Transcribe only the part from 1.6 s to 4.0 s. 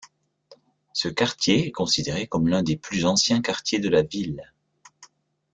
est considéré comme l'un des plus anciens quartiers de